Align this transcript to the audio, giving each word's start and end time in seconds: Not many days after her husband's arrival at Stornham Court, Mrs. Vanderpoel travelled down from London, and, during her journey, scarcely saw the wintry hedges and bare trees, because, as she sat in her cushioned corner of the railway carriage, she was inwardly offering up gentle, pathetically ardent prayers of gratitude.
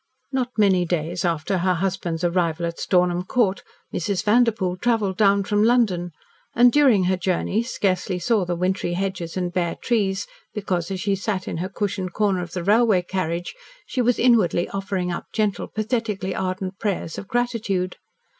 Not 0.31 0.49
many 0.57 0.83
days 0.83 1.23
after 1.23 1.59
her 1.59 1.75
husband's 1.75 2.23
arrival 2.23 2.65
at 2.65 2.79
Stornham 2.79 3.21
Court, 3.23 3.61
Mrs. 3.93 4.23
Vanderpoel 4.23 4.77
travelled 4.77 5.15
down 5.15 5.43
from 5.43 5.63
London, 5.63 6.09
and, 6.55 6.71
during 6.71 7.03
her 7.03 7.15
journey, 7.17 7.61
scarcely 7.61 8.17
saw 8.17 8.43
the 8.43 8.55
wintry 8.55 8.93
hedges 8.93 9.37
and 9.37 9.53
bare 9.53 9.75
trees, 9.75 10.25
because, 10.55 10.89
as 10.89 10.99
she 10.99 11.15
sat 11.15 11.47
in 11.47 11.57
her 11.57 11.69
cushioned 11.69 12.13
corner 12.13 12.41
of 12.41 12.53
the 12.53 12.63
railway 12.63 13.03
carriage, 13.03 13.53
she 13.85 14.01
was 14.01 14.17
inwardly 14.17 14.67
offering 14.69 15.11
up 15.11 15.27
gentle, 15.33 15.67
pathetically 15.67 16.33
ardent 16.33 16.79
prayers 16.79 17.19
of 17.19 17.27
gratitude. 17.27 17.97